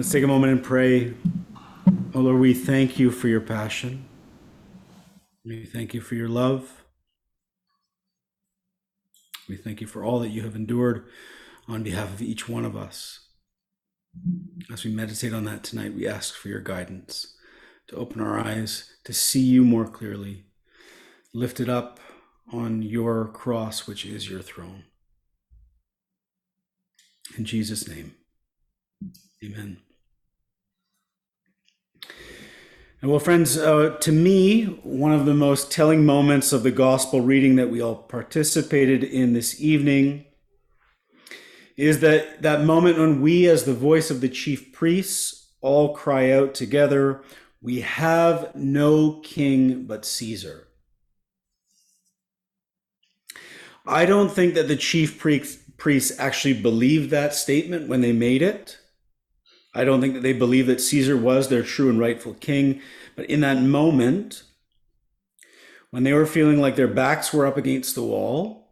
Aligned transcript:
Let's 0.00 0.12
take 0.12 0.24
a 0.24 0.26
moment 0.26 0.50
and 0.50 0.64
pray. 0.64 1.12
Oh 2.14 2.20
Lord, 2.20 2.40
we 2.40 2.54
thank 2.54 2.98
you 2.98 3.10
for 3.10 3.28
your 3.28 3.42
passion. 3.42 4.08
We 5.44 5.66
thank 5.66 5.92
you 5.92 6.00
for 6.00 6.14
your 6.14 6.26
love. 6.26 6.84
We 9.46 9.58
thank 9.58 9.82
you 9.82 9.86
for 9.86 10.02
all 10.02 10.18
that 10.20 10.30
you 10.30 10.40
have 10.40 10.56
endured 10.56 11.04
on 11.68 11.82
behalf 11.82 12.14
of 12.14 12.22
each 12.22 12.48
one 12.48 12.64
of 12.64 12.74
us. 12.74 13.28
As 14.72 14.86
we 14.86 14.90
meditate 14.90 15.34
on 15.34 15.44
that 15.44 15.62
tonight, 15.62 15.92
we 15.92 16.08
ask 16.08 16.34
for 16.34 16.48
your 16.48 16.62
guidance 16.62 17.36
to 17.88 17.96
open 17.96 18.22
our 18.22 18.38
eyes 18.38 18.90
to 19.04 19.12
see 19.12 19.42
you 19.42 19.66
more 19.66 19.86
clearly, 19.86 20.46
lifted 21.34 21.68
up 21.68 22.00
on 22.50 22.80
your 22.80 23.28
cross, 23.28 23.86
which 23.86 24.06
is 24.06 24.30
your 24.30 24.40
throne. 24.40 24.84
In 27.36 27.44
Jesus' 27.44 27.86
name, 27.86 28.14
amen. 29.44 29.76
Well, 33.02 33.18
friends, 33.18 33.56
uh, 33.56 33.96
to 34.00 34.12
me, 34.12 34.64
one 34.82 35.12
of 35.12 35.24
the 35.24 35.32
most 35.32 35.72
telling 35.72 36.04
moments 36.04 36.52
of 36.52 36.62
the 36.62 36.70
gospel 36.70 37.22
reading 37.22 37.56
that 37.56 37.70
we 37.70 37.80
all 37.80 37.94
participated 37.94 39.02
in 39.02 39.32
this 39.32 39.58
evening 39.58 40.26
is 41.78 42.00
that 42.00 42.42
that 42.42 42.62
moment 42.62 42.98
when 42.98 43.22
we, 43.22 43.48
as 43.48 43.64
the 43.64 43.72
voice 43.72 44.10
of 44.10 44.20
the 44.20 44.28
chief 44.28 44.70
priests, 44.74 45.50
all 45.62 45.94
cry 45.94 46.30
out 46.30 46.54
together, 46.54 47.22
We 47.62 47.80
have 47.80 48.54
no 48.54 49.20
king 49.20 49.84
but 49.84 50.04
Caesar. 50.04 50.68
I 53.86 54.04
don't 54.06 54.30
think 54.30 54.54
that 54.54 54.68
the 54.68 54.76
chief 54.76 55.18
priests 55.18 56.18
actually 56.18 56.60
believed 56.60 57.10
that 57.10 57.34
statement 57.34 57.88
when 57.88 58.00
they 58.02 58.12
made 58.12 58.42
it. 58.42 58.79
I 59.74 59.84
don't 59.84 60.00
think 60.00 60.14
that 60.14 60.22
they 60.22 60.32
believed 60.32 60.68
that 60.68 60.80
Caesar 60.80 61.16
was 61.16 61.48
their 61.48 61.62
true 61.62 61.88
and 61.88 61.98
rightful 61.98 62.34
king. 62.34 62.80
But 63.16 63.26
in 63.26 63.40
that 63.40 63.62
moment, 63.62 64.42
when 65.90 66.04
they 66.04 66.12
were 66.12 66.26
feeling 66.26 66.60
like 66.60 66.76
their 66.76 66.88
backs 66.88 67.32
were 67.32 67.46
up 67.46 67.56
against 67.56 67.94
the 67.94 68.02
wall, 68.02 68.68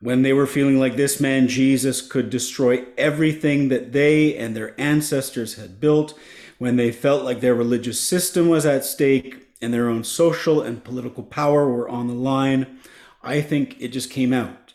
when 0.00 0.22
they 0.22 0.32
were 0.32 0.46
feeling 0.46 0.78
like 0.78 0.96
this 0.96 1.20
man 1.20 1.46
Jesus 1.46 2.00
could 2.00 2.30
destroy 2.30 2.86
everything 2.96 3.68
that 3.68 3.92
they 3.92 4.34
and 4.34 4.56
their 4.56 4.78
ancestors 4.80 5.54
had 5.56 5.80
built, 5.80 6.18
when 6.58 6.76
they 6.76 6.92
felt 6.92 7.24
like 7.24 7.40
their 7.40 7.54
religious 7.54 8.00
system 8.00 8.48
was 8.48 8.64
at 8.64 8.84
stake 8.84 9.48
and 9.60 9.72
their 9.74 9.88
own 9.88 10.04
social 10.04 10.62
and 10.62 10.84
political 10.84 11.22
power 11.22 11.68
were 11.68 11.88
on 11.88 12.06
the 12.06 12.14
line, 12.14 12.78
I 13.22 13.42
think 13.42 13.76
it 13.80 13.88
just 13.88 14.10
came 14.10 14.32
out. 14.32 14.72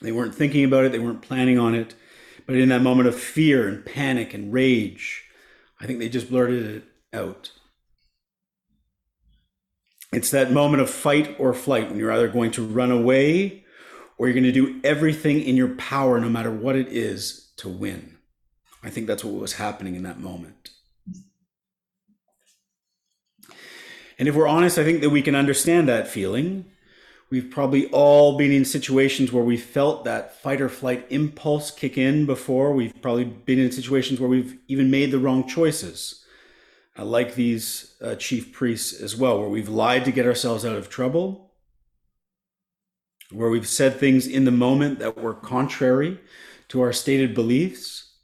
They 0.00 0.12
weren't 0.12 0.34
thinking 0.34 0.64
about 0.64 0.84
it, 0.84 0.92
they 0.92 1.00
weren't 1.00 1.22
planning 1.22 1.58
on 1.58 1.74
it, 1.74 1.94
but 2.48 2.56
in 2.56 2.70
that 2.70 2.80
moment 2.80 3.06
of 3.06 3.14
fear 3.14 3.68
and 3.68 3.84
panic 3.84 4.32
and 4.32 4.50
rage, 4.50 5.24
I 5.78 5.86
think 5.86 5.98
they 5.98 6.08
just 6.08 6.30
blurted 6.30 6.64
it 6.64 6.84
out. 7.12 7.52
It's 10.14 10.30
that 10.30 10.50
moment 10.50 10.80
of 10.80 10.88
fight 10.88 11.36
or 11.38 11.52
flight 11.52 11.90
when 11.90 11.98
you're 11.98 12.10
either 12.10 12.26
going 12.26 12.50
to 12.52 12.64
run 12.64 12.90
away 12.90 13.66
or 14.16 14.26
you're 14.26 14.34
going 14.34 14.44
to 14.44 14.52
do 14.52 14.80
everything 14.82 15.42
in 15.42 15.56
your 15.56 15.74
power, 15.74 16.18
no 16.18 16.30
matter 16.30 16.50
what 16.50 16.74
it 16.74 16.88
is, 16.88 17.52
to 17.58 17.68
win. 17.68 18.16
I 18.82 18.88
think 18.88 19.06
that's 19.06 19.22
what 19.22 19.34
was 19.34 19.52
happening 19.52 19.94
in 19.94 20.04
that 20.04 20.18
moment. 20.18 20.70
And 24.18 24.26
if 24.26 24.34
we're 24.34 24.48
honest, 24.48 24.78
I 24.78 24.84
think 24.84 25.02
that 25.02 25.10
we 25.10 25.20
can 25.20 25.34
understand 25.34 25.86
that 25.88 26.08
feeling. 26.08 26.64
We've 27.30 27.50
probably 27.50 27.90
all 27.90 28.38
been 28.38 28.52
in 28.52 28.64
situations 28.64 29.32
where 29.32 29.44
we 29.44 29.58
felt 29.58 30.04
that 30.04 30.40
fight 30.40 30.62
or 30.62 30.70
flight 30.70 31.06
impulse 31.10 31.70
kick 31.70 31.98
in 31.98 32.24
before. 32.24 32.72
We've 32.72 33.02
probably 33.02 33.24
been 33.24 33.58
in 33.58 33.70
situations 33.70 34.18
where 34.18 34.30
we've 34.30 34.58
even 34.66 34.90
made 34.90 35.10
the 35.10 35.18
wrong 35.18 35.46
choices, 35.46 36.24
uh, 36.98 37.04
like 37.04 37.34
these 37.34 37.96
uh, 38.00 38.14
chief 38.14 38.52
priests 38.52 38.98
as 38.98 39.14
well, 39.14 39.38
where 39.38 39.48
we've 39.50 39.68
lied 39.68 40.06
to 40.06 40.12
get 40.12 40.24
ourselves 40.24 40.64
out 40.64 40.76
of 40.76 40.88
trouble, 40.88 41.52
where 43.30 43.50
we've 43.50 43.68
said 43.68 43.96
things 43.96 44.26
in 44.26 44.46
the 44.46 44.50
moment 44.50 44.98
that 44.98 45.18
were 45.18 45.34
contrary 45.34 46.18
to 46.68 46.80
our 46.80 46.94
stated 46.94 47.34
beliefs, 47.34 48.14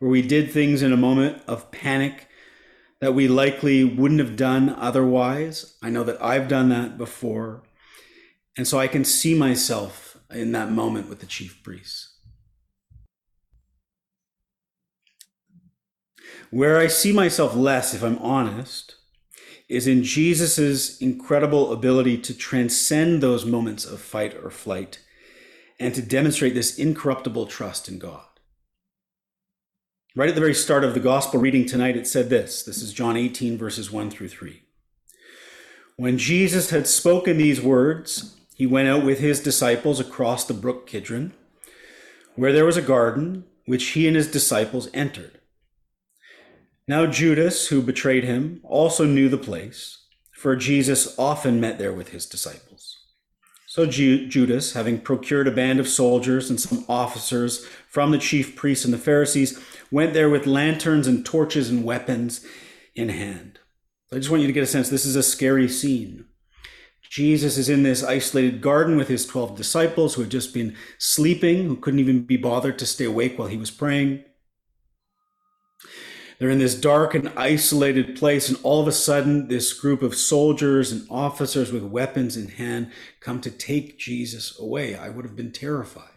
where 0.00 0.10
we 0.10 0.20
did 0.20 0.50
things 0.50 0.82
in 0.82 0.92
a 0.92 0.98
moment 0.98 1.40
of 1.46 1.70
panic 1.70 2.28
that 3.00 3.14
we 3.14 3.26
likely 3.26 3.84
wouldn't 3.84 4.20
have 4.20 4.36
done 4.36 4.68
otherwise. 4.68 5.78
I 5.82 5.88
know 5.88 6.04
that 6.04 6.22
I've 6.22 6.48
done 6.48 6.68
that 6.68 6.98
before. 6.98 7.62
And 8.56 8.66
so 8.68 8.78
I 8.78 8.86
can 8.86 9.04
see 9.04 9.34
myself 9.34 10.18
in 10.30 10.52
that 10.52 10.70
moment 10.70 11.08
with 11.08 11.20
the 11.20 11.26
chief 11.26 11.62
priests. 11.62 12.14
Where 16.50 16.78
I 16.78 16.86
see 16.86 17.12
myself 17.12 17.56
less, 17.56 17.94
if 17.94 18.02
I'm 18.02 18.18
honest, 18.18 18.94
is 19.68 19.86
in 19.86 20.04
Jesus' 20.04 20.98
incredible 20.98 21.72
ability 21.72 22.18
to 22.18 22.34
transcend 22.34 23.22
those 23.22 23.44
moments 23.44 23.84
of 23.84 24.00
fight 24.00 24.36
or 24.42 24.50
flight 24.50 25.00
and 25.80 25.94
to 25.94 26.02
demonstrate 26.02 26.54
this 26.54 26.78
incorruptible 26.78 27.46
trust 27.46 27.88
in 27.88 27.98
God. 27.98 28.26
Right 30.14 30.28
at 30.28 30.36
the 30.36 30.40
very 30.40 30.54
start 30.54 30.84
of 30.84 30.94
the 30.94 31.00
gospel 31.00 31.40
reading 31.40 31.66
tonight, 31.66 31.96
it 31.96 32.06
said 32.06 32.30
this. 32.30 32.62
This 32.62 32.82
is 32.82 32.92
John 32.92 33.16
18, 33.16 33.58
verses 33.58 33.90
1 33.90 34.10
through 34.10 34.28
3. 34.28 34.62
When 35.96 36.18
Jesus 36.18 36.70
had 36.70 36.86
spoken 36.86 37.36
these 37.36 37.60
words, 37.60 38.36
he 38.54 38.66
went 38.66 38.88
out 38.88 39.04
with 39.04 39.18
his 39.18 39.40
disciples 39.40 40.00
across 40.00 40.44
the 40.44 40.54
brook 40.54 40.86
Kidron, 40.86 41.34
where 42.36 42.52
there 42.52 42.64
was 42.64 42.76
a 42.76 42.82
garden, 42.82 43.44
which 43.66 43.88
he 43.88 44.06
and 44.06 44.16
his 44.16 44.30
disciples 44.30 44.88
entered. 44.94 45.40
Now 46.86 47.06
Judas, 47.06 47.68
who 47.68 47.82
betrayed 47.82 48.24
him, 48.24 48.60
also 48.62 49.04
knew 49.04 49.28
the 49.28 49.36
place, 49.36 50.04
for 50.32 50.54
Jesus 50.54 51.18
often 51.18 51.60
met 51.60 51.78
there 51.78 51.92
with 51.92 52.10
his 52.10 52.26
disciples. 52.26 53.00
So 53.66 53.86
Judas, 53.86 54.74
having 54.74 55.00
procured 55.00 55.48
a 55.48 55.50
band 55.50 55.80
of 55.80 55.88
soldiers 55.88 56.48
and 56.48 56.60
some 56.60 56.84
officers 56.88 57.66
from 57.88 58.12
the 58.12 58.18
chief 58.18 58.54
priests 58.54 58.84
and 58.84 58.94
the 58.94 58.98
Pharisees, 58.98 59.60
went 59.90 60.14
there 60.14 60.30
with 60.30 60.46
lanterns 60.46 61.08
and 61.08 61.26
torches 61.26 61.70
and 61.70 61.82
weapons 61.82 62.46
in 62.94 63.08
hand. 63.08 63.58
I 64.12 64.16
just 64.16 64.30
want 64.30 64.42
you 64.42 64.46
to 64.46 64.52
get 64.52 64.62
a 64.62 64.66
sense 64.66 64.88
this 64.88 65.04
is 65.04 65.16
a 65.16 65.24
scary 65.24 65.68
scene. 65.68 66.26
Jesus 67.14 67.56
is 67.56 67.68
in 67.68 67.84
this 67.84 68.02
isolated 68.02 68.60
garden 68.60 68.96
with 68.96 69.06
his 69.06 69.24
12 69.24 69.56
disciples 69.56 70.14
who 70.14 70.22
had 70.22 70.32
just 70.32 70.52
been 70.52 70.74
sleeping, 70.98 71.68
who 71.68 71.76
couldn't 71.76 72.00
even 72.00 72.22
be 72.22 72.36
bothered 72.36 72.76
to 72.80 72.86
stay 72.86 73.04
awake 73.04 73.38
while 73.38 73.46
he 73.46 73.56
was 73.56 73.70
praying. 73.70 74.24
They're 76.40 76.50
in 76.50 76.58
this 76.58 76.74
dark 76.74 77.14
and 77.14 77.28
isolated 77.36 78.16
place, 78.16 78.48
and 78.48 78.58
all 78.64 78.80
of 78.80 78.88
a 78.88 78.92
sudden, 78.92 79.46
this 79.46 79.72
group 79.72 80.02
of 80.02 80.16
soldiers 80.16 80.90
and 80.90 81.06
officers 81.08 81.70
with 81.70 81.84
weapons 81.84 82.36
in 82.36 82.48
hand 82.48 82.90
come 83.20 83.40
to 83.42 83.50
take 83.52 83.96
Jesus 83.96 84.58
away. 84.58 84.96
I 84.96 85.08
would 85.08 85.24
have 85.24 85.36
been 85.36 85.52
terrified. 85.52 86.10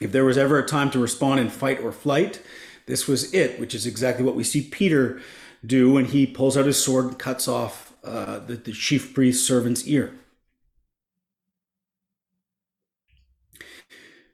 If 0.00 0.10
there 0.10 0.24
was 0.24 0.38
ever 0.38 0.58
a 0.58 0.66
time 0.66 0.90
to 0.92 0.98
respond 0.98 1.38
in 1.38 1.50
fight 1.50 1.80
or 1.80 1.92
flight, 1.92 2.40
this 2.86 3.06
was 3.06 3.34
it, 3.34 3.60
which 3.60 3.74
is 3.74 3.84
exactly 3.84 4.24
what 4.24 4.36
we 4.36 4.42
see 4.42 4.62
Peter 4.62 5.20
do 5.64 5.92
when 5.92 6.06
he 6.06 6.26
pulls 6.26 6.56
out 6.56 6.66
his 6.66 6.82
sword 6.82 7.06
and 7.06 7.18
cuts 7.18 7.46
off 7.46 7.92
uh, 8.04 8.40
the, 8.40 8.56
the 8.56 8.72
chief 8.72 9.14
priest's 9.14 9.46
servant's 9.46 9.86
ear. 9.86 10.12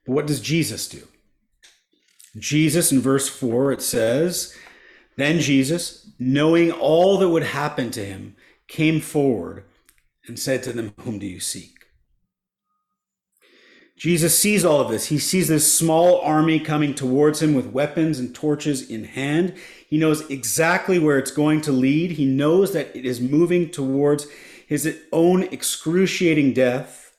But 0.06 0.12
what 0.12 0.26
does 0.26 0.40
Jesus 0.40 0.88
do? 0.88 1.06
Jesus, 2.36 2.92
in 2.92 3.00
verse 3.00 3.28
4, 3.28 3.72
it 3.72 3.82
says, 3.82 4.56
Then 5.16 5.40
Jesus, 5.40 6.10
knowing 6.18 6.72
all 6.72 7.18
that 7.18 7.28
would 7.28 7.42
happen 7.42 7.90
to 7.90 8.04
him, 8.04 8.36
came 8.68 9.00
forward 9.00 9.64
and 10.26 10.38
said 10.38 10.62
to 10.62 10.72
them, 10.72 10.94
Whom 11.00 11.18
do 11.18 11.26
you 11.26 11.40
seek? 11.40 11.74
Jesus 13.98 14.38
sees 14.38 14.64
all 14.64 14.80
of 14.80 14.90
this. 14.90 15.06
He 15.06 15.18
sees 15.18 15.48
this 15.48 15.76
small 15.76 16.20
army 16.20 16.60
coming 16.60 16.94
towards 16.94 17.42
him 17.42 17.54
with 17.54 17.66
weapons 17.66 18.20
and 18.20 18.32
torches 18.32 18.88
in 18.88 19.04
hand. 19.04 19.54
He 19.88 19.96
knows 19.96 20.29
exactly 20.29 20.99
where 20.99 21.19
it's 21.19 21.31
going 21.31 21.62
to 21.62 21.73
lead. 21.73 22.12
He 22.12 22.26
knows 22.26 22.75
that 22.75 22.94
it 22.94 23.06
is 23.06 23.23
moving 23.23 23.70
towards 23.70 24.26
his 24.67 25.00
own 25.12 25.44
excruciating 25.44 26.52
death. 26.52 27.17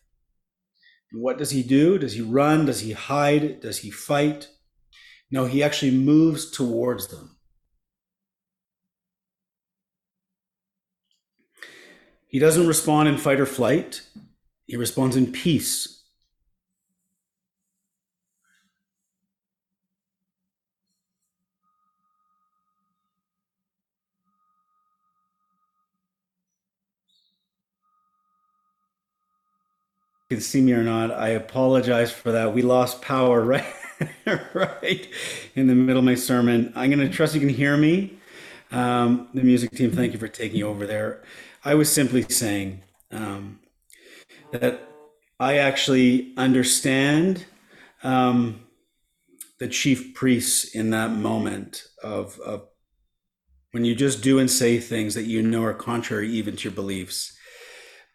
And 1.12 1.22
what 1.22 1.40
does 1.40 1.50
he 1.50 1.64
do? 1.64 1.98
Does 1.98 2.14
he 2.14 2.22
run? 2.22 2.68
Does 2.68 2.82
he 2.82 2.92
hide? 2.92 3.62
Does 3.62 3.80
he 3.80 3.90
fight? 3.90 4.50
No, 5.32 5.46
he 5.46 5.64
actually 5.64 5.92
moves 5.92 6.52
towards 6.52 7.08
them. 7.08 7.38
He 12.28 12.38
doesn't 12.38 12.68
respond 12.68 13.10
in 13.10 13.18
fight 13.18 13.40
or 13.40 13.48
flight, 13.48 14.04
he 14.68 14.78
responds 14.78 15.16
in 15.16 15.32
peace 15.32 15.99
can 30.30 30.42
see 30.42 30.62
me 30.62 30.74
or 30.74 30.84
not, 30.84 31.12
I 31.12 31.30
apologize 31.30 32.12
for 32.12 32.32
that. 32.32 32.54
We 32.54 32.62
lost 32.62 33.02
power 33.02 33.42
right, 33.44 33.66
right 34.54 35.08
in 35.56 35.68
the 35.68 35.74
middle 35.74 36.00
of 36.00 36.06
my 36.06 36.16
sermon. 36.16 36.72
I'm 36.76 36.92
going 36.92 37.06
to 37.06 37.10
trust 37.10 37.34
you 37.34 37.40
can 37.40 37.50
hear 37.50 37.76
me. 37.76 38.14
Um, 38.72 39.28
the 39.34 39.42
music 39.42 39.72
team, 39.72 39.92
thank 39.92 40.14
you 40.14 40.20
for 40.20 40.28
taking 40.28 40.62
over 40.62 40.86
there. 40.86 41.24
I 41.66 41.74
was 41.74 41.92
simply 41.92 42.22
saying 42.22 42.84
um, 43.12 43.60
that 44.52 44.88
I 45.40 45.58
actually 45.58 46.34
understand 46.38 47.46
um, 48.04 48.68
the 49.58 49.68
chief 49.68 50.14
priests 50.14 50.76
in 50.76 50.92
that 50.92 51.10
moment 51.10 51.86
of, 52.04 52.40
of 52.42 52.68
when 53.72 53.84
you 53.84 53.96
just 53.96 54.22
do 54.22 54.38
and 54.38 54.50
say 54.50 54.80
things 54.80 55.16
that 55.16 55.24
you 55.24 55.42
know 55.42 55.64
are 55.64 55.74
contrary 55.74 56.30
even 56.30 56.56
to 56.58 56.66
your 56.66 56.76
beliefs 56.76 57.36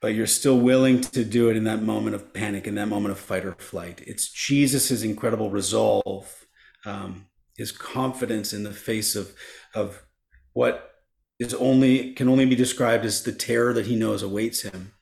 but 0.05 0.15
you're 0.15 0.27
still 0.27 0.61
willing 0.61 1.01
to 1.01 1.25
do 1.25 1.49
it 1.49 1.56
in 1.56 1.65
that 1.65 1.81
moment 1.81 2.15
of 2.15 2.35
panic, 2.35 2.67
in 2.67 2.75
that 2.75 2.89
moment 2.89 3.11
of 3.11 3.19
fight 3.19 3.43
or 3.43 3.53
flight. 3.53 4.03
It's 4.06 4.29
Jesus's 4.29 5.03
incredible 5.03 5.49
resolve, 5.49 6.45
um, 6.85 7.25
his 7.56 7.73
confidence 7.73 8.53
in 8.53 8.65
the 8.65 8.73
face 8.75 9.17
of 9.17 9.35
of 9.75 10.05
what 10.53 10.93
is 11.39 11.55
only 11.55 12.12
can 12.12 12.29
only 12.29 12.45
be 12.45 12.55
described 12.55 13.06
as 13.06 13.23
the 13.23 13.33
terror 13.33 13.73
that 13.73 13.87
he 13.87 13.97
knows 13.97 14.23
awaits 14.23 14.61
him. 14.61 14.93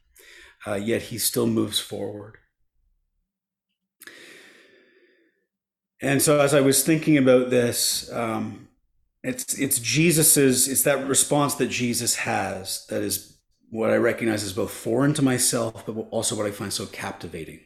Uh, 0.64 0.74
yet 0.74 1.02
he 1.02 1.18
still 1.18 1.48
moves 1.48 1.80
forward. 1.80 2.36
And 6.00 6.22
so, 6.22 6.38
as 6.38 6.54
I 6.54 6.60
was 6.60 6.84
thinking 6.84 7.18
about 7.18 7.50
this, 7.50 8.08
um, 8.12 8.68
it's 9.24 9.58
it's 9.58 9.80
Jesus's 9.80 10.68
it's 10.68 10.84
that 10.84 11.08
response 11.08 11.56
that 11.56 11.70
Jesus 11.70 12.14
has 12.18 12.86
that 12.86 13.02
is 13.02 13.31
what 13.72 13.90
I 13.90 13.96
recognize 13.96 14.44
as 14.44 14.52
both 14.52 14.70
foreign 14.70 15.14
to 15.14 15.22
myself, 15.22 15.86
but 15.86 15.92
also 16.10 16.36
what 16.36 16.44
I 16.44 16.50
find 16.50 16.70
so 16.70 16.84
captivating. 16.84 17.60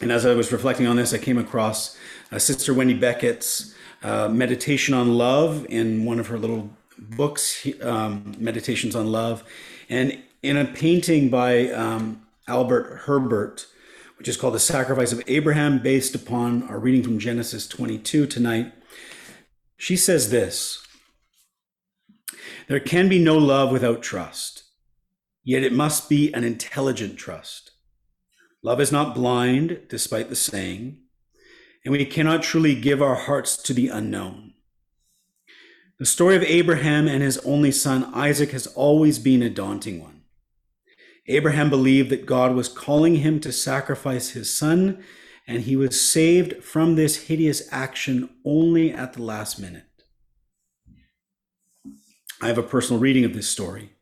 And 0.00 0.12
as 0.12 0.24
I 0.24 0.34
was 0.34 0.52
reflecting 0.52 0.86
on 0.86 0.94
this, 0.94 1.12
I 1.12 1.18
came 1.18 1.36
across 1.36 1.98
uh, 2.30 2.38
Sister 2.38 2.72
Wendy 2.72 2.94
Beckett's 2.94 3.74
uh, 4.04 4.28
Meditation 4.28 4.94
on 4.94 5.18
Love 5.18 5.66
in 5.68 6.04
one 6.04 6.20
of 6.20 6.28
her 6.28 6.38
little 6.38 6.70
books, 6.96 7.66
um, 7.82 8.36
Meditations 8.38 8.94
on 8.94 9.10
Love. 9.10 9.42
And 9.88 10.22
in 10.44 10.56
a 10.56 10.64
painting 10.64 11.28
by 11.28 11.68
um, 11.70 12.24
Albert 12.46 13.00
Herbert, 13.06 13.66
which 14.16 14.28
is 14.28 14.36
called 14.36 14.54
The 14.54 14.60
Sacrifice 14.60 15.12
of 15.12 15.24
Abraham, 15.26 15.80
based 15.80 16.14
upon 16.14 16.62
our 16.68 16.78
reading 16.78 17.02
from 17.02 17.18
Genesis 17.18 17.66
22 17.66 18.28
tonight, 18.28 18.72
she 19.76 19.96
says 19.96 20.30
this 20.30 20.86
there 22.70 22.78
can 22.78 23.08
be 23.08 23.18
no 23.18 23.36
love 23.36 23.72
without 23.72 24.00
trust, 24.00 24.62
yet 25.42 25.64
it 25.64 25.72
must 25.72 26.08
be 26.08 26.32
an 26.32 26.44
intelligent 26.44 27.16
trust. 27.16 27.72
Love 28.62 28.80
is 28.80 28.92
not 28.92 29.12
blind, 29.12 29.80
despite 29.88 30.28
the 30.28 30.36
saying, 30.36 30.96
and 31.84 31.90
we 31.90 32.04
cannot 32.04 32.44
truly 32.44 32.80
give 32.80 33.02
our 33.02 33.16
hearts 33.16 33.56
to 33.56 33.74
the 33.74 33.88
unknown. 33.88 34.52
The 35.98 36.06
story 36.06 36.36
of 36.36 36.44
Abraham 36.44 37.08
and 37.08 37.24
his 37.24 37.38
only 37.38 37.72
son 37.72 38.04
Isaac 38.14 38.52
has 38.52 38.68
always 38.68 39.18
been 39.18 39.42
a 39.42 39.50
daunting 39.50 40.00
one. 40.00 40.20
Abraham 41.26 41.70
believed 41.70 42.08
that 42.10 42.24
God 42.24 42.54
was 42.54 42.68
calling 42.68 43.16
him 43.16 43.40
to 43.40 43.50
sacrifice 43.50 44.30
his 44.30 44.48
son, 44.48 45.02
and 45.44 45.62
he 45.62 45.74
was 45.74 46.08
saved 46.08 46.62
from 46.62 46.94
this 46.94 47.26
hideous 47.26 47.66
action 47.72 48.30
only 48.44 48.92
at 48.92 49.14
the 49.14 49.22
last 49.22 49.58
minute. 49.58 49.89
I 52.42 52.48
have 52.48 52.58
a 52.58 52.62
personal 52.62 53.00
reading 53.00 53.24
of 53.24 53.34
this 53.34 53.48
story. 53.48 53.92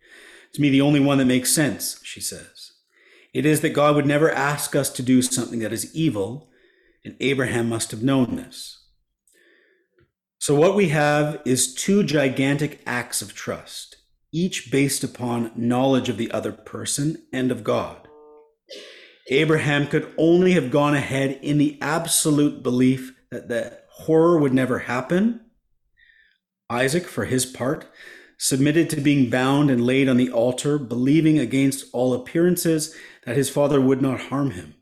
To 0.55 0.61
me, 0.61 0.71
the 0.71 0.81
only 0.81 1.01
one 1.01 1.19
that 1.19 1.25
makes 1.25 1.53
sense, 1.53 2.01
she 2.03 2.21
says. 2.21 2.73
It 3.35 3.45
is 3.45 3.61
that 3.61 3.71
God 3.71 3.95
would 3.97 4.07
never 4.07 4.31
ask 4.31 4.75
us 4.75 4.91
to 4.91 5.03
do 5.03 5.23
something 5.23 5.59
that 5.59 5.73
is 5.73 5.95
evil, 5.95 6.49
and 7.05 7.17
Abraham 7.21 7.69
must 7.69 7.91
have 7.91 8.03
known 8.03 8.37
this. 8.37 8.87
So, 10.39 10.55
what 10.55 10.77
we 10.77 10.89
have 10.89 11.43
is 11.45 11.75
two 11.75 12.03
gigantic 12.05 12.81
acts 12.87 13.21
of 13.21 13.35
trust, 13.35 13.97
each 14.33 14.71
based 14.71 15.05
upon 15.05 15.53
knowledge 15.57 16.09
of 16.09 16.17
the 16.17 16.31
other 16.31 16.53
person 16.53 17.25
and 17.33 17.51
of 17.51 17.65
God. 17.65 18.09
Abraham 19.31 19.87
could 19.87 20.13
only 20.17 20.53
have 20.53 20.71
gone 20.71 20.95
ahead 20.95 21.39
in 21.43 21.59
the 21.59 21.79
absolute 21.83 22.63
belief 22.63 23.15
that 23.31 23.49
the 23.49 23.79
horror 23.91 24.39
would 24.39 24.55
never 24.55 24.81
happen. 24.81 25.41
Isaac, 26.71 27.07
for 27.07 27.25
his 27.25 27.45
part, 27.45 27.87
submitted 28.39 28.89
to 28.89 29.01
being 29.01 29.29
bound 29.29 29.71
and 29.71 29.85
laid 29.85 30.09
on 30.09 30.17
the 30.17 30.31
altar, 30.31 30.79
believing 30.79 31.39
against 31.39 31.87
all 31.93 32.15
appearances 32.15 32.95
that 33.27 33.37
his 33.37 33.51
father 33.51 33.81
would 33.81 34.01
not 34.01 34.21
harm 34.21 34.53
him. 34.53 34.75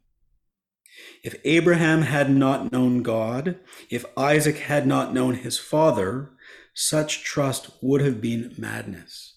If 1.25 1.35
Abraham 1.44 2.03
had 2.03 2.31
not 2.31 2.70
known 2.70 3.03
God, 3.03 3.58
if 3.91 4.05
Isaac 4.17 4.58
had 4.58 4.87
not 4.87 5.12
known 5.12 5.35
his 5.35 5.58
father, 5.58 6.31
such 6.75 7.25
trust 7.25 7.70
would 7.81 8.03
have 8.03 8.20
been 8.20 8.55
madness. 8.58 9.35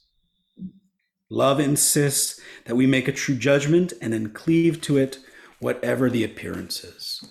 Love 1.29 1.59
insists 1.59 2.39
that 2.65 2.75
we 2.75 2.85
make 2.85 3.07
a 3.07 3.13
true 3.13 3.35
judgment 3.35 3.93
and 4.01 4.13
then 4.13 4.31
cleave 4.31 4.81
to 4.81 4.97
it, 4.97 5.19
whatever 5.59 6.09
the 6.09 6.23
appearances. 6.23 7.23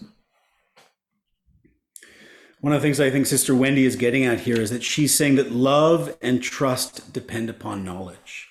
One 2.60 2.72
of 2.72 2.82
the 2.82 2.86
things 2.86 2.98
I 2.98 3.10
think 3.10 3.26
Sister 3.26 3.54
Wendy 3.54 3.84
is 3.84 3.94
getting 3.94 4.24
at 4.24 4.40
here 4.40 4.60
is 4.60 4.70
that 4.70 4.82
she's 4.82 5.14
saying 5.14 5.36
that 5.36 5.52
love 5.52 6.16
and 6.20 6.42
trust 6.42 7.12
depend 7.12 7.48
upon 7.48 7.84
knowledge. 7.84 8.48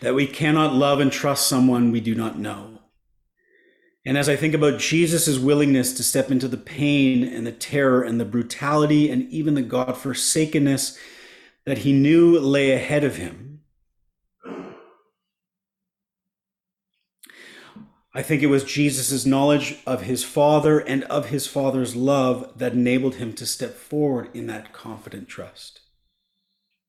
That 0.00 0.14
we 0.14 0.26
cannot 0.26 0.74
love 0.74 1.00
and 1.00 1.10
trust 1.10 1.46
someone 1.46 1.90
we 1.90 2.00
do 2.00 2.14
not 2.14 2.38
know. 2.38 2.80
And 4.04 4.18
as 4.18 4.28
I 4.28 4.36
think 4.36 4.52
about 4.52 4.80
Jesus' 4.80 5.38
willingness 5.38 5.94
to 5.94 6.02
step 6.02 6.30
into 6.30 6.48
the 6.48 6.56
pain 6.56 7.22
and 7.22 7.46
the 7.46 7.52
terror 7.52 8.02
and 8.02 8.20
the 8.20 8.24
brutality 8.26 9.08
and 9.10 9.30
even 9.30 9.54
the 9.54 9.62
God 9.62 9.96
forsakenness 9.96 10.98
that 11.64 11.78
he 11.78 11.92
knew 11.92 12.38
lay 12.38 12.72
ahead 12.72 13.04
of 13.04 13.16
him, 13.16 13.51
I 18.14 18.22
think 18.22 18.42
it 18.42 18.48
was 18.48 18.64
Jesus' 18.64 19.24
knowledge 19.24 19.78
of 19.86 20.02
his 20.02 20.22
Father 20.22 20.78
and 20.80 21.04
of 21.04 21.30
his 21.30 21.46
Father's 21.46 21.96
love 21.96 22.52
that 22.56 22.74
enabled 22.74 23.14
him 23.14 23.32
to 23.34 23.46
step 23.46 23.74
forward 23.74 24.28
in 24.34 24.46
that 24.48 24.72
confident 24.72 25.28
trust. 25.28 25.80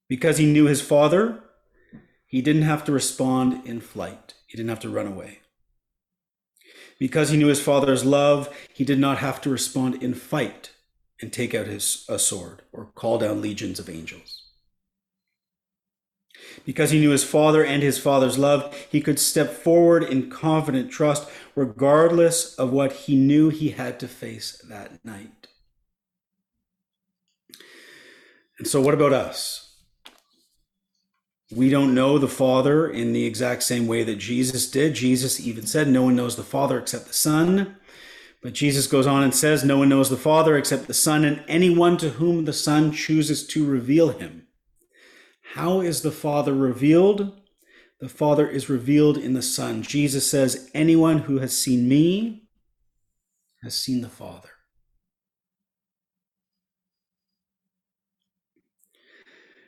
Because 0.09 0.37
he 0.37 0.45
knew 0.45 0.65
his 0.65 0.81
Father, 0.81 1.41
he 2.27 2.41
didn't 2.41 2.63
have 2.63 2.83
to 2.85 2.91
respond 2.91 3.65
in 3.65 3.79
flight, 3.79 4.33
he 4.47 4.57
didn't 4.57 4.69
have 4.69 4.81
to 4.81 4.89
run 4.89 5.07
away. 5.07 5.39
Because 6.99 7.29
he 7.29 7.37
knew 7.37 7.47
his 7.47 7.61
Father's 7.61 8.03
love, 8.03 8.53
he 8.73 8.83
did 8.83 8.99
not 8.99 9.19
have 9.19 9.39
to 9.41 9.49
respond 9.49 10.03
in 10.03 10.13
fight 10.13 10.71
and 11.21 11.31
take 11.31 11.55
out 11.55 11.67
his 11.67 12.05
a 12.09 12.19
sword 12.19 12.63
or 12.73 12.85
call 12.95 13.17
down 13.17 13.41
legions 13.41 13.79
of 13.79 13.89
angels. 13.89 14.42
Because 16.65 16.91
he 16.91 16.99
knew 16.99 17.09
his 17.09 17.23
father 17.23 17.63
and 17.63 17.83
his 17.83 17.97
father's 17.97 18.37
love, 18.37 18.75
he 18.89 19.01
could 19.01 19.19
step 19.19 19.51
forward 19.51 20.03
in 20.03 20.29
confident 20.29 20.91
trust, 20.91 21.29
regardless 21.55 22.55
of 22.55 22.71
what 22.71 22.93
he 22.93 23.15
knew 23.15 23.49
he 23.49 23.69
had 23.69 23.99
to 23.99 24.07
face 24.07 24.61
that 24.69 25.03
night. 25.03 25.47
And 28.57 28.67
so, 28.67 28.79
what 28.79 28.93
about 28.93 29.13
us? 29.13 29.63
We 31.51 31.69
don't 31.69 31.93
know 31.93 32.17
the 32.17 32.27
Father 32.27 32.89
in 32.89 33.13
the 33.13 33.25
exact 33.25 33.63
same 33.63 33.85
way 33.85 34.03
that 34.03 34.15
Jesus 34.15 34.69
did. 34.69 34.95
Jesus 34.95 35.39
even 35.39 35.67
said, 35.67 35.87
No 35.87 36.03
one 36.03 36.15
knows 36.15 36.35
the 36.35 36.43
Father 36.43 36.79
except 36.79 37.07
the 37.07 37.13
Son. 37.13 37.77
But 38.41 38.53
Jesus 38.53 38.87
goes 38.87 39.05
on 39.05 39.23
and 39.23 39.35
says, 39.35 39.63
No 39.63 39.77
one 39.77 39.89
knows 39.89 40.09
the 40.09 40.17
Father 40.17 40.57
except 40.57 40.87
the 40.87 40.93
Son, 40.93 41.23
and 41.23 41.43
anyone 41.47 41.97
to 41.97 42.11
whom 42.11 42.45
the 42.45 42.53
Son 42.53 42.91
chooses 42.91 43.45
to 43.47 43.65
reveal 43.65 44.09
him. 44.09 44.47
How 45.53 45.81
is 45.81 46.01
the 46.01 46.11
Father 46.11 46.51
revealed? 46.51 47.39
The 47.99 48.09
Father 48.09 48.47
is 48.49 48.71
revealed 48.71 49.19
in 49.19 49.33
the 49.33 49.43
Son. 49.43 49.83
Jesus 49.83 50.27
says, 50.27 50.71
Anyone 50.73 51.19
who 51.19 51.37
has 51.37 51.55
seen 51.55 51.87
me 51.87 52.47
has 53.61 53.75
seen 53.75 54.01
the 54.01 54.09
Father. 54.09 54.49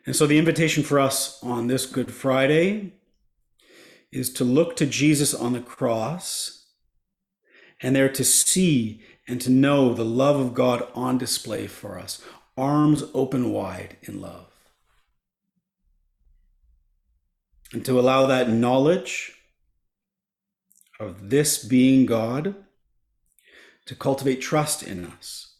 And 0.08 0.15
so 0.15 0.25
the 0.25 0.39
invitation 0.39 0.82
for 0.82 1.00
us 1.00 1.39
on 1.44 1.68
this 1.68 1.86
Good 1.86 2.12
Friday 2.12 2.94
is 4.12 4.34
to 4.34 4.44
look 4.44 4.75
to 4.77 4.88
Jesus 4.88 5.36
on 5.36 5.54
the 5.54 5.60
cross 5.60 6.65
and 7.80 7.96
there 7.96 8.10
to 8.10 8.24
see 8.24 9.04
and 9.27 9.39
to 9.39 9.51
know 9.51 9.94
the 9.94 10.04
love 10.04 10.39
of 10.39 10.56
God 10.56 10.88
on 10.96 11.20
display 11.20 11.68
for 11.68 12.00
us, 12.00 12.24
arms 12.58 13.04
open 13.13 13.51
wide 13.51 13.98
in 14.01 14.20
love. 14.20 14.54
And 17.75 17.84
to 17.84 18.00
allow 18.00 18.25
that 18.25 18.50
knowledge 18.50 19.34
of 20.98 21.29
this 21.29 21.62
being 21.62 22.05
God 22.05 22.55
to 23.86 23.94
cultivate 23.94 24.39
trust 24.39 24.82
in 24.82 25.05
us. 25.05 25.58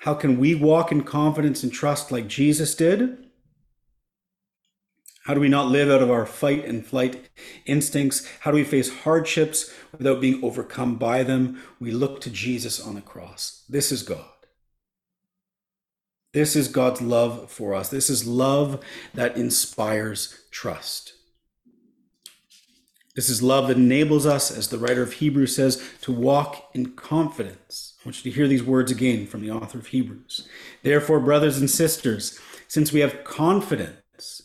How 0.00 0.12
can 0.12 0.38
we 0.38 0.54
walk 0.54 0.92
in 0.92 1.02
confidence 1.02 1.62
and 1.62 1.72
trust 1.72 2.12
like 2.12 2.28
Jesus 2.28 2.74
did? 2.74 3.16
How 5.24 5.32
do 5.32 5.40
we 5.40 5.48
not 5.48 5.68
live 5.68 5.88
out 5.88 6.02
of 6.02 6.10
our 6.10 6.26
fight 6.26 6.66
and 6.66 6.84
flight 6.84 7.30
instincts? 7.64 8.28
How 8.40 8.50
do 8.50 8.58
we 8.58 8.64
face 8.64 8.94
hardships 8.94 9.72
without 9.96 10.20
being 10.20 10.44
overcome 10.44 10.96
by 10.96 11.22
them? 11.22 11.62
We 11.80 11.90
look 11.90 12.20
to 12.20 12.30
Jesus 12.30 12.78
on 12.78 12.96
the 12.96 13.00
cross. 13.00 13.64
This 13.66 13.90
is 13.90 14.02
God. 14.02 14.41
This 16.32 16.56
is 16.56 16.68
God's 16.68 17.02
love 17.02 17.50
for 17.50 17.74
us. 17.74 17.90
This 17.90 18.08
is 18.08 18.26
love 18.26 18.82
that 19.12 19.36
inspires 19.36 20.42
trust. 20.50 21.12
This 23.14 23.28
is 23.28 23.42
love 23.42 23.68
that 23.68 23.76
enables 23.76 24.24
us, 24.24 24.50
as 24.50 24.68
the 24.68 24.78
writer 24.78 25.02
of 25.02 25.14
Hebrews 25.14 25.54
says, 25.54 25.82
to 26.00 26.12
walk 26.12 26.70
in 26.72 26.92
confidence. 26.92 27.94
I 28.00 28.08
want 28.08 28.24
you 28.24 28.30
to 28.30 28.34
hear 28.34 28.48
these 28.48 28.62
words 28.62 28.90
again 28.90 29.26
from 29.26 29.42
the 29.42 29.50
author 29.50 29.78
of 29.78 29.88
Hebrews. 29.88 30.48
Therefore, 30.82 31.20
brothers 31.20 31.58
and 31.58 31.68
sisters, 31.68 32.40
since 32.68 32.90
we 32.90 33.00
have 33.00 33.22
confidence 33.22 34.42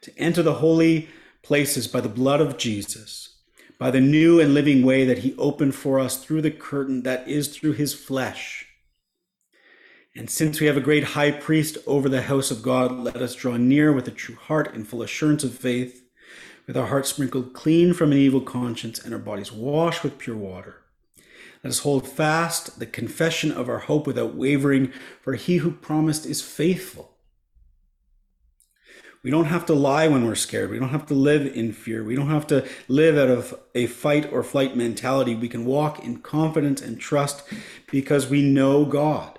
to 0.00 0.18
enter 0.18 0.42
the 0.42 0.54
holy 0.54 1.10
places 1.42 1.86
by 1.86 2.00
the 2.00 2.08
blood 2.08 2.40
of 2.40 2.56
Jesus, 2.56 3.36
by 3.78 3.90
the 3.90 4.00
new 4.00 4.40
and 4.40 4.54
living 4.54 4.82
way 4.82 5.04
that 5.04 5.18
he 5.18 5.34
opened 5.36 5.74
for 5.74 6.00
us 6.00 6.24
through 6.24 6.40
the 6.40 6.50
curtain 6.50 7.02
that 7.02 7.28
is 7.28 7.48
through 7.48 7.72
his 7.72 7.92
flesh. 7.92 8.66
And 10.20 10.28
since 10.28 10.60
we 10.60 10.66
have 10.66 10.76
a 10.76 10.82
great 10.82 11.02
high 11.02 11.30
priest 11.30 11.78
over 11.86 12.06
the 12.06 12.20
house 12.20 12.50
of 12.50 12.60
God, 12.60 12.92
let 12.92 13.16
us 13.16 13.34
draw 13.34 13.56
near 13.56 13.90
with 13.90 14.06
a 14.06 14.10
true 14.10 14.34
heart 14.34 14.74
and 14.74 14.86
full 14.86 15.00
assurance 15.00 15.44
of 15.44 15.54
faith 15.54 16.06
with 16.66 16.76
our 16.76 16.88
hearts 16.88 17.08
sprinkled 17.08 17.54
clean 17.54 17.94
from 17.94 18.12
an 18.12 18.18
evil 18.18 18.42
conscience 18.42 18.98
and 18.98 19.14
our 19.14 19.18
bodies 19.18 19.50
washed 19.50 20.02
with 20.02 20.18
pure 20.18 20.36
water. 20.36 20.82
Let 21.64 21.70
us 21.70 21.78
hold 21.78 22.06
fast 22.06 22.78
the 22.78 22.84
confession 22.84 23.50
of 23.50 23.70
our 23.70 23.78
hope 23.78 24.06
without 24.06 24.34
wavering, 24.34 24.92
for 25.22 25.36
he 25.36 25.56
who 25.56 25.70
promised 25.70 26.26
is 26.26 26.42
faithful. 26.42 27.16
We 29.22 29.30
don't 29.30 29.46
have 29.46 29.64
to 29.66 29.74
lie 29.74 30.06
when 30.06 30.26
we're 30.26 30.34
scared. 30.34 30.68
We 30.68 30.78
don't 30.78 30.90
have 30.90 31.06
to 31.06 31.14
live 31.14 31.46
in 31.46 31.72
fear. 31.72 32.04
We 32.04 32.14
don't 32.14 32.28
have 32.28 32.46
to 32.48 32.68
live 32.88 33.16
out 33.16 33.30
of 33.30 33.58
a 33.74 33.86
fight 33.86 34.30
or 34.30 34.42
flight 34.42 34.76
mentality. 34.76 35.34
We 35.34 35.48
can 35.48 35.64
walk 35.64 36.04
in 36.04 36.18
confidence 36.18 36.82
and 36.82 37.00
trust 37.00 37.42
because 37.90 38.28
we 38.28 38.42
know 38.42 38.84
God. 38.84 39.38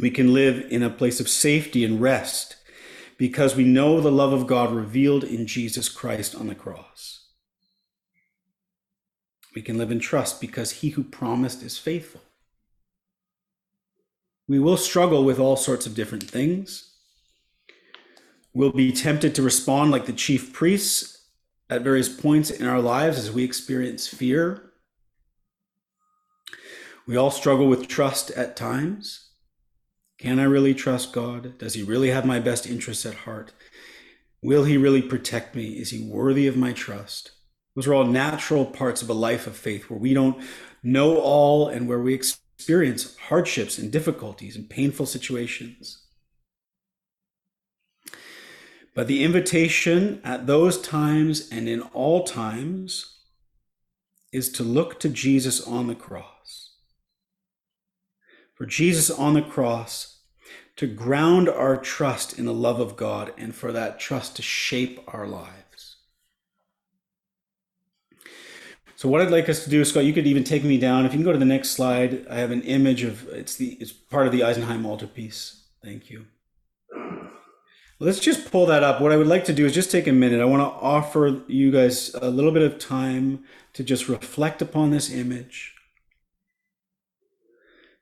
We 0.00 0.10
can 0.10 0.32
live 0.32 0.66
in 0.70 0.82
a 0.82 0.90
place 0.90 1.20
of 1.20 1.28
safety 1.28 1.84
and 1.84 2.00
rest 2.00 2.56
because 3.16 3.56
we 3.56 3.64
know 3.64 4.00
the 4.00 4.12
love 4.12 4.32
of 4.32 4.46
God 4.46 4.72
revealed 4.72 5.24
in 5.24 5.46
Jesus 5.46 5.88
Christ 5.88 6.34
on 6.34 6.46
the 6.46 6.54
cross. 6.54 7.26
We 9.54 9.62
can 9.62 9.76
live 9.76 9.90
in 9.90 9.98
trust 9.98 10.40
because 10.40 10.70
he 10.70 10.90
who 10.90 11.02
promised 11.02 11.62
is 11.64 11.78
faithful. 11.78 12.20
We 14.46 14.60
will 14.60 14.76
struggle 14.76 15.24
with 15.24 15.40
all 15.40 15.56
sorts 15.56 15.84
of 15.84 15.94
different 15.94 16.24
things. 16.24 16.94
We'll 18.54 18.72
be 18.72 18.92
tempted 18.92 19.34
to 19.34 19.42
respond 19.42 19.90
like 19.90 20.06
the 20.06 20.12
chief 20.12 20.52
priests 20.52 21.26
at 21.68 21.82
various 21.82 22.08
points 22.08 22.50
in 22.50 22.66
our 22.66 22.80
lives 22.80 23.18
as 23.18 23.32
we 23.32 23.44
experience 23.44 24.06
fear. 24.06 24.72
We 27.06 27.16
all 27.16 27.30
struggle 27.30 27.66
with 27.66 27.88
trust 27.88 28.30
at 28.30 28.56
times. 28.56 29.27
Can 30.18 30.40
I 30.40 30.44
really 30.44 30.74
trust 30.74 31.12
God? 31.12 31.58
Does 31.58 31.74
He 31.74 31.82
really 31.82 32.10
have 32.10 32.26
my 32.26 32.40
best 32.40 32.66
interests 32.66 33.06
at 33.06 33.14
heart? 33.14 33.52
Will 34.42 34.64
He 34.64 34.76
really 34.76 35.02
protect 35.02 35.54
me? 35.54 35.78
Is 35.78 35.90
He 35.90 36.02
worthy 36.02 36.46
of 36.46 36.56
my 36.56 36.72
trust? 36.72 37.32
Those 37.74 37.86
are 37.86 37.94
all 37.94 38.04
natural 38.04 38.66
parts 38.66 39.02
of 39.02 39.08
a 39.08 39.14
life 39.14 39.46
of 39.46 39.56
faith 39.56 39.88
where 39.88 39.98
we 39.98 40.12
don't 40.12 40.42
know 40.82 41.18
all 41.18 41.68
and 41.68 41.86
where 41.88 42.00
we 42.00 42.14
experience 42.14 43.16
hardships 43.16 43.78
and 43.78 43.92
difficulties 43.92 44.56
and 44.56 44.68
painful 44.68 45.06
situations. 45.06 46.04
But 48.94 49.06
the 49.06 49.22
invitation 49.22 50.20
at 50.24 50.48
those 50.48 50.80
times 50.80 51.48
and 51.52 51.68
in 51.68 51.82
all 51.82 52.24
times 52.24 53.20
is 54.32 54.50
to 54.52 54.64
look 54.64 54.98
to 54.98 55.08
Jesus 55.08 55.64
on 55.64 55.86
the 55.86 55.94
cross 55.94 56.37
for 58.58 58.66
Jesus 58.66 59.08
on 59.08 59.34
the 59.34 59.42
cross 59.42 60.16
to 60.74 60.88
ground 60.88 61.48
our 61.48 61.76
trust 61.76 62.36
in 62.36 62.44
the 62.44 62.52
love 62.52 62.80
of 62.80 62.96
God 62.96 63.32
and 63.38 63.54
for 63.54 63.70
that 63.70 64.00
trust 64.00 64.34
to 64.34 64.42
shape 64.42 65.00
our 65.06 65.28
lives. 65.28 65.96
So 68.96 69.08
what 69.08 69.20
I'd 69.20 69.30
like 69.30 69.48
us 69.48 69.62
to 69.62 69.70
do, 69.70 69.84
Scott, 69.84 70.04
you 70.04 70.12
could 70.12 70.26
even 70.26 70.42
take 70.42 70.64
me 70.64 70.76
down. 70.76 71.06
If 71.06 71.12
you 71.12 71.18
can 71.18 71.24
go 71.24 71.32
to 71.32 71.38
the 71.38 71.44
next 71.44 71.70
slide, 71.70 72.26
I 72.28 72.38
have 72.38 72.50
an 72.50 72.62
image 72.62 73.04
of 73.04 73.28
it's 73.28 73.54
the 73.54 73.76
it's 73.80 73.92
part 73.92 74.26
of 74.26 74.32
the 74.32 74.40
Isenheim 74.40 74.84
altarpiece. 74.84 75.62
Thank 75.84 76.10
you. 76.10 76.26
Let's 78.00 78.18
just 78.18 78.50
pull 78.50 78.66
that 78.66 78.82
up. 78.82 79.00
What 79.00 79.12
I 79.12 79.16
would 79.16 79.28
like 79.28 79.44
to 79.44 79.52
do 79.52 79.66
is 79.66 79.74
just 79.74 79.92
take 79.92 80.08
a 80.08 80.12
minute. 80.12 80.40
I 80.40 80.44
want 80.46 80.62
to 80.62 80.80
offer 80.84 81.42
you 81.46 81.70
guys 81.70 82.12
a 82.14 82.28
little 82.28 82.50
bit 82.50 82.62
of 82.62 82.80
time 82.80 83.44
to 83.74 83.84
just 83.84 84.08
reflect 84.08 84.60
upon 84.62 84.90
this 84.90 85.12
image 85.12 85.76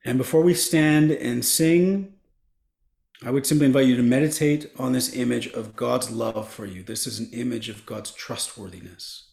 and 0.07 0.19
before 0.19 0.43
we 0.43 0.55
stand 0.55 1.11
and 1.11 1.45
sing, 1.45 2.15
I 3.25 3.31
would 3.31 3.47
simply 3.47 3.67
invite 3.67 3.87
you 3.87 3.97
to 3.97 4.03
meditate 4.03 4.71
on 4.79 4.93
this 4.93 5.17
image 5.17 5.49
of 5.49 5.75
God's 5.75 6.11
love 6.11 6.49
for 6.49 6.65
you. 6.65 6.83
This 6.83 7.07
is 7.07 7.19
an 7.19 7.31
image 7.33 7.69
of 7.69 7.87
God's 7.87 8.13
trustworthiness. 8.13 9.31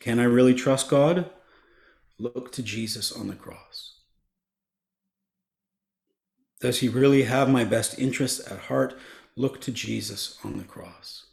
Can 0.00 0.18
I 0.18 0.24
really 0.24 0.54
trust 0.54 0.90
God? 0.90 1.30
Look 2.18 2.52
to 2.52 2.62
Jesus 2.62 3.12
on 3.12 3.28
the 3.28 3.34
cross. 3.34 4.00
Does 6.60 6.80
he 6.80 6.88
really 6.88 7.22
have 7.22 7.48
my 7.48 7.64
best 7.64 7.98
interests 7.98 8.50
at 8.50 8.58
heart? 8.58 8.98
Look 9.36 9.60
to 9.62 9.70
Jesus 9.70 10.38
on 10.44 10.58
the 10.58 10.64
cross. 10.64 11.26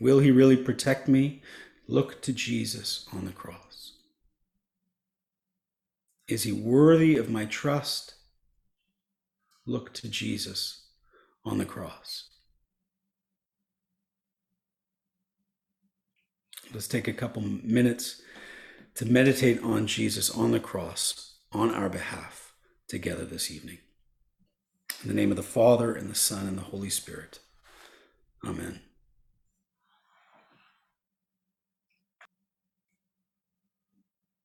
Will 0.00 0.18
he 0.20 0.30
really 0.30 0.56
protect 0.56 1.08
me? 1.08 1.42
Look 1.88 2.20
to 2.22 2.32
Jesus 2.32 3.06
on 3.12 3.24
the 3.24 3.32
cross. 3.32 3.65
Is 6.28 6.42
he 6.42 6.52
worthy 6.52 7.16
of 7.16 7.30
my 7.30 7.44
trust? 7.44 8.14
Look 9.64 9.92
to 9.94 10.08
Jesus 10.08 10.86
on 11.44 11.58
the 11.58 11.64
cross. 11.64 12.28
Let's 16.72 16.88
take 16.88 17.06
a 17.06 17.12
couple 17.12 17.42
minutes 17.42 18.20
to 18.96 19.06
meditate 19.06 19.62
on 19.62 19.86
Jesus 19.86 20.30
on 20.30 20.50
the 20.50 20.60
cross 20.60 21.36
on 21.52 21.72
our 21.72 21.88
behalf 21.88 22.54
together 22.88 23.24
this 23.24 23.50
evening. 23.50 23.78
In 25.02 25.08
the 25.08 25.14
name 25.14 25.30
of 25.30 25.36
the 25.36 25.42
Father, 25.42 25.94
and 25.94 26.10
the 26.10 26.14
Son, 26.14 26.46
and 26.46 26.58
the 26.58 26.62
Holy 26.62 26.90
Spirit. 26.90 27.38
Amen. 28.44 28.80